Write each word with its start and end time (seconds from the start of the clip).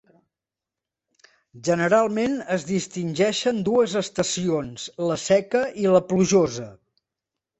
Generalment 1.67 2.39
es 2.55 2.65
distingeixen 2.69 3.59
dues 3.69 3.93
estacions, 4.03 4.87
la 5.09 5.19
seca 5.27 5.61
i 5.85 5.89
la 5.97 6.05
plujosa. 6.09 6.67